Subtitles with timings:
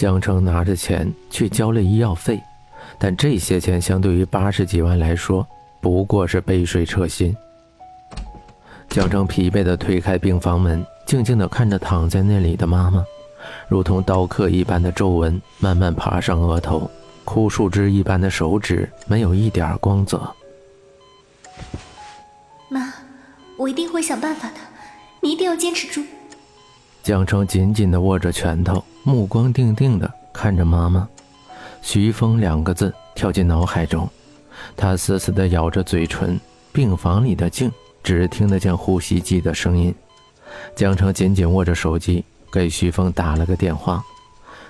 [0.00, 2.42] 江城拿着钱去交了医药费，
[2.98, 5.46] 但这些钱相对于八十几万来说，
[5.78, 7.36] 不过是杯水车薪。
[8.88, 13.04] 江城疲惫地推开病房门，静静地看着躺在那里的妈妈，
[13.68, 16.90] 如同刀刻一般的皱纹慢慢爬上额头，
[17.26, 20.34] 枯树枝一般的手指没有一点光泽。
[22.70, 22.90] 妈，
[23.58, 24.54] 我一定会想办法的，
[25.20, 26.02] 你一定要坚持住。
[27.02, 31.08] 江城紧紧地握着拳头，目光定定地看着妈妈。
[31.82, 34.08] 徐峰两个字跳进脑海中，
[34.76, 36.38] 他死死地咬着嘴唇。
[36.72, 39.92] 病房里的静，只听得见呼吸机的声音。
[40.76, 44.04] 江城紧紧握着手机，给徐峰打了个电话。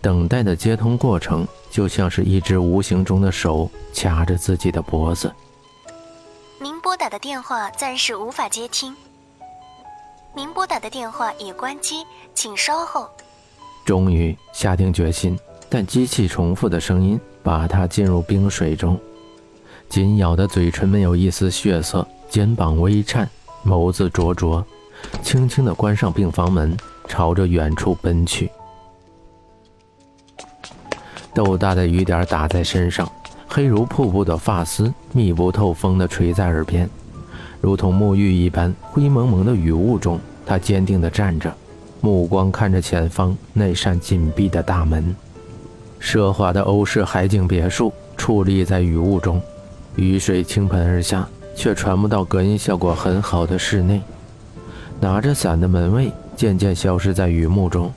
[0.00, 5.30] 等待的接通过程，就像是一只无形中的手掐着自己的脖子。
[6.60, 8.96] 您拨打的电话暂时无法接听。
[10.34, 13.06] 您拨打的电话已关机，请稍后。
[13.84, 18.98] 终于下定决心，但机器重复的声音把他浸入冰水中。
[19.90, 23.28] 紧咬的嘴唇没有一丝血色，肩膀微颤，
[23.62, 24.64] 眸子灼灼，
[25.22, 26.74] 轻轻地关上病房门，
[27.06, 28.50] 朝着远处奔去。
[31.34, 33.06] 豆大的雨点打在身上，
[33.46, 36.88] 黑如瀑布的发丝密不透风地垂在耳边。
[37.60, 40.18] 如同沐浴一般，灰蒙蒙的雨雾中，
[40.52, 41.50] 他坚定地站着，
[42.02, 45.16] 目光看着前方那扇紧闭的大门。
[45.98, 49.40] 奢华的欧式海景别墅矗立在雨雾中，
[49.96, 54.02] 雨水倾盆而下，却传不到隔音效果很好的室内。
[55.00, 57.90] 拿着伞的门卫渐渐消失在雨幕中，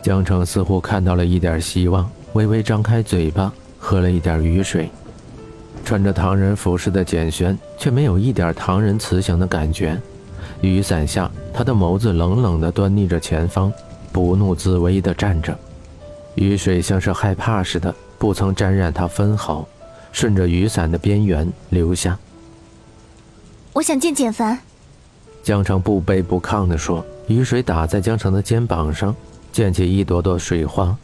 [0.00, 4.88] 江城似乎看到了一点希望，微微张开嘴巴，喝了一点雨水。
[5.84, 10.00] 穿着唐人服饰的简轩却没有一点唐人慈祥的感觉。
[10.60, 13.72] 雨伞下，他的眸子冷冷地端睨着前方，
[14.12, 15.56] 不怒自威地站着。
[16.34, 19.66] 雨水像是害怕似的，不曾沾染他分毫，
[20.12, 22.18] 顺着雨伞的边缘流下。
[23.72, 24.58] 我想见简凡。
[25.42, 27.04] 江城不卑不亢地说。
[27.28, 29.14] 雨水打在江城的肩膀上，
[29.50, 30.96] 溅起一朵朵水花，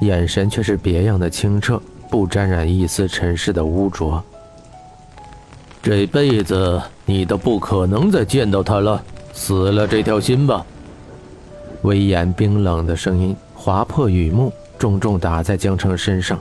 [0.00, 1.80] 眼神却是别样的清澈。
[2.10, 4.20] 不沾染一丝尘世的污浊。
[5.82, 9.02] 这辈子你都不可能再见到他了，
[9.32, 10.64] 死了这条心吧。
[11.82, 16.38] 威严冰冷的声音划破雨幕，重重打在江城身上，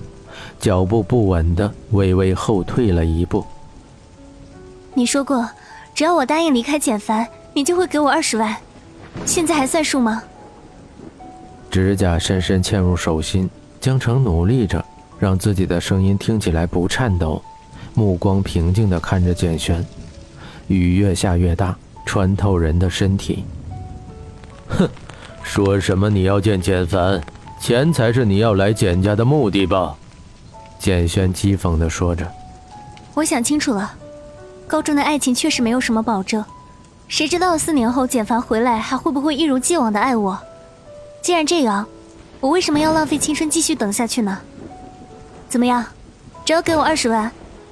[0.59, 3.45] 脚步不稳的微微后退了一步。
[4.93, 5.49] 你说过，
[5.95, 8.55] 只要我答应离开简凡，你就会给我二十万，
[9.25, 10.21] 现在还算数吗？
[11.71, 13.49] 指甲深深嵌入手心，
[13.79, 14.83] 江城努力着。
[15.17, 17.41] 让自己的声音听起来不颤抖，
[17.99, 19.85] 目光平静地看着简轩。
[20.67, 23.43] 雨越下越大，穿透人的身体。
[24.69, 24.87] 哼，
[25.43, 27.21] 说什么你要见简凡，
[27.59, 29.93] 钱才是你要来简家的目的吧？
[30.79, 32.25] 简轩讥讽地说着。
[33.15, 33.91] 我想清楚了，
[34.65, 36.45] 高中的爱情确实没有什么保证，
[37.09, 40.39] 谁知道四年后简凡回来还会不会一如既往的爱我？
[41.21, 41.85] 既然这样，
[42.39, 44.39] 我为什么要浪费青春继续等下去呢？
[45.49, 45.83] 怎么样？
[46.45, 47.29] 只要给我二十万，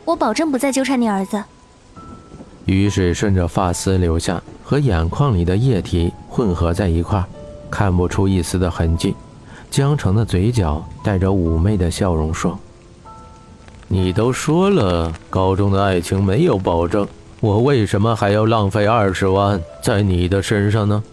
[0.07, 1.43] 我保证不再纠缠你儿子。
[2.63, 7.21] 雨水顺着发丝流下，和眼眶里的液体混合在一块，
[7.69, 9.13] 看不出一丝的痕迹。
[9.69, 12.57] 江城的嘴角带着妩媚的笑容说
[13.89, 17.05] ：“你都说了，高中的爱情没有保证，
[17.41, 21.03] 我为什么还要浪费二十万在你的身上呢？”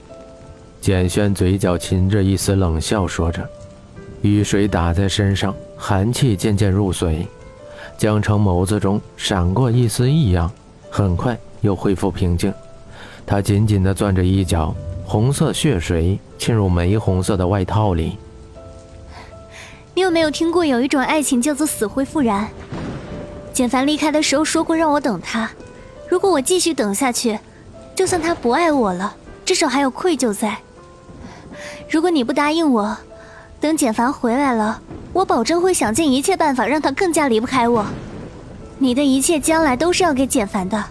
[0.80, 3.44] 简轩嘴角噙着一丝冷笑，说着。
[4.22, 7.26] 雨水打在身上，寒气渐渐入髓。
[7.96, 10.50] 江城眸子中闪过一丝异样，
[10.90, 12.52] 很快又恢复平静。
[13.26, 14.74] 他紧紧地攥着衣角，
[15.06, 18.18] 红色血水沁入玫红色的外套里。
[19.94, 22.48] 你有没有听过有一种爱情叫做死灰复燃？
[23.52, 25.48] 简凡离开的时候说过让我等他，
[26.08, 27.38] 如果我继续等下去，
[27.94, 30.58] 就算他不爱我了，至少还有愧疚在。
[31.88, 32.96] 如果你不答应我，
[33.60, 34.82] 等简凡回来了，
[35.14, 37.86] 我保证会想尽一切办法让他更加离不开我。
[38.78, 40.84] 你的一切将来都是要给简凡的，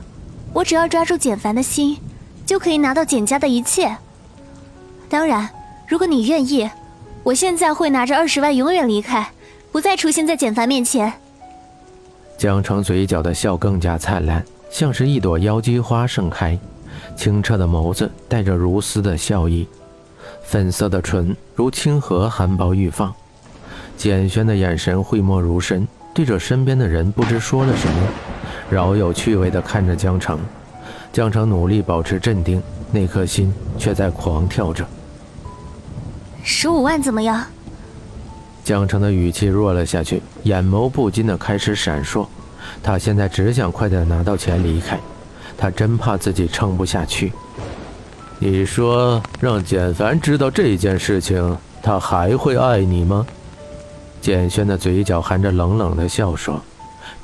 [0.54, 1.98] 我只要抓住简凡的心，
[2.46, 3.96] 就可以拿到简家的一切。
[5.10, 5.48] 当然，
[5.86, 6.68] 如果你愿意，
[7.22, 9.30] 我现在会拿着二十万永远离开，
[9.74, 11.12] 不再出现在简凡面前。
[12.38, 16.58] 江城嘴角的笑更加灿烂，像是一朵妖姬花盛开，
[17.18, 19.68] 清澈的眸子带着如丝的笑意。
[20.46, 23.14] 粉色的唇如清河含苞欲放，
[23.98, 28.08] 简轩的眼神讳莫如深，对着身边的人不知说了什么，
[28.70, 30.40] 饶有趣味地看着江城。
[31.12, 32.62] 江城努力保持镇定，
[32.92, 34.86] 那颗心却在狂跳着。
[36.44, 37.46] 十五万怎么样？
[38.64, 42.26] 江城的语气弱了下去，眼眸不禁的开始闪烁。
[42.82, 45.00] 他现在只想快点拿到钱离开，
[45.58, 47.32] 他真怕自己撑不下去。
[48.40, 53.26] 你说让简凡知道这件事情，他还会爱你吗？
[54.24, 56.62] 简轩的嘴角含着冷冷的笑说：“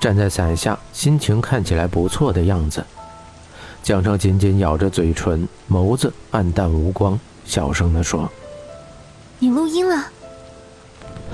[0.01, 2.85] 站在伞下，心情看起来不错的样子。”
[3.81, 8.29] 江城紧紧咬着嘴唇，眸子暗淡无光，小声地说
[9.39, 10.07] ：“你录音了？”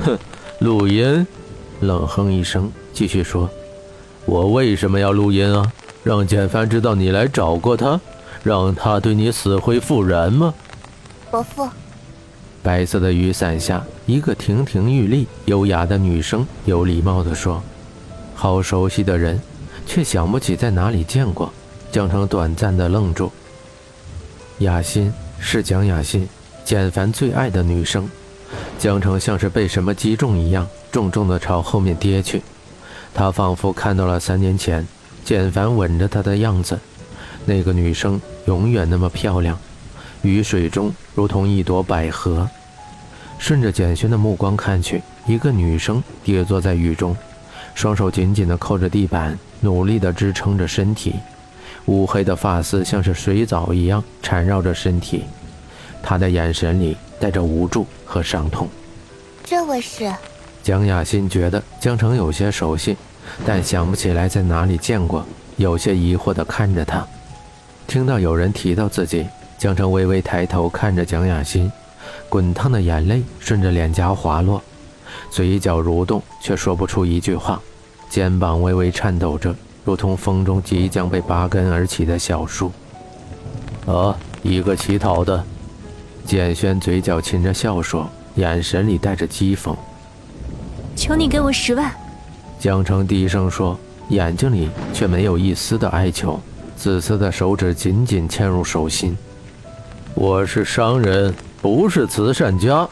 [0.05, 0.19] 哼，
[0.59, 1.25] 录音？
[1.79, 3.49] 冷哼一声，继续说
[4.27, 5.73] ：“我为什么要录音啊？
[6.03, 7.99] 让简凡知道你来找过他，
[8.43, 10.53] 让他对你死灰复燃吗？”
[11.31, 11.67] 伯父。
[12.61, 17.61] 白色的雨伞下，一个亭亭玉立、优雅的女生有礼貌地说
[18.35, 19.41] ：“好熟悉的人，
[19.87, 21.51] 却想不起在哪里见过。”
[21.91, 23.31] 江城短暂的愣住。
[24.59, 26.27] 雅欣是蒋雅欣，
[26.63, 28.07] 简凡最爱的女生。
[28.77, 32.41] 江城像是被什么击中一样，重重的朝后面跌去。
[33.13, 34.85] 他仿佛看到了三年前
[35.23, 36.77] 简凡吻着她的样子，
[37.45, 39.57] 那个女生永远那么漂亮，
[40.21, 42.47] 雨水中如同一朵百合。
[43.37, 47.15] 顺着简轩的目光看去，一个女生跌坐在雨中，
[47.73, 51.15] 双手紧紧地扣着地板，努力地支撑着身体。
[51.85, 55.25] 乌黑的发丝像是水藻一样缠绕着身体，
[56.01, 58.67] 她的眼神里带着无助和伤痛。
[59.43, 60.11] 这位是
[60.63, 62.97] 江雅欣，觉得江城有些熟悉，
[63.45, 65.23] 但想不起来在哪里见过，
[65.57, 67.05] 有些疑惑地看着他。
[67.85, 69.27] 听到有人提到自己，
[69.59, 71.71] 江城微微抬头看着蒋雅欣，
[72.35, 74.61] 滚烫的眼泪顺着脸颊滑落，
[75.29, 77.61] 嘴角蠕动，却说不出一句话，
[78.09, 79.55] 肩膀微微颤抖着。
[79.85, 82.73] 如同风中即将被拔根而起的小树。
[83.85, 85.41] 啊，一个乞讨的，
[86.25, 88.05] 简轩嘴角噙着笑说，
[88.35, 89.73] 眼神里带着讥讽。
[90.93, 91.89] 求你给我十万。
[92.59, 93.79] 江城低声说，
[94.09, 96.37] 眼睛里却没有一丝的哀求，
[96.75, 99.17] 紫色的手指紧紧嵌入手心。
[100.13, 101.33] 我是商人，
[101.65, 102.87] 不是慈善家。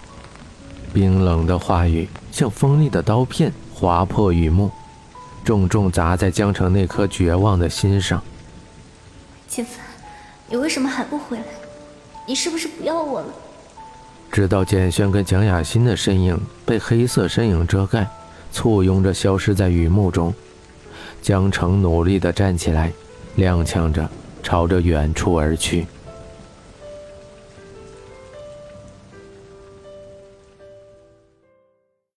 [0.92, 4.72] 冰冷的话语像锋利的刀片，划破雨幕。
[5.46, 8.20] 重重砸在江城那颗绝望的心上。
[9.48, 9.80] 简凡，
[10.50, 11.44] 你为什么还不回来？
[12.26, 13.28] 你是不是不要我了？
[14.32, 16.36] 直到简轩跟蒋雅欣的身影
[16.66, 18.08] 被黑色身影遮盖，
[18.52, 20.34] 簇拥着消失在雨幕中，
[21.22, 22.92] 江城努力地站起来，
[23.38, 24.10] 踉跄着
[24.42, 25.86] 朝着远处而去。